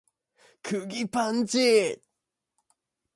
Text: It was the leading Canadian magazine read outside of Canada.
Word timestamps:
It 0.65 0.71
was 0.73 0.81
the 0.81 0.87
leading 0.87 1.07
Canadian 1.09 1.09
magazine 1.13 1.61
read 1.61 1.95
outside 1.95 1.99
of 2.01 2.01
Canada. 2.01 2.01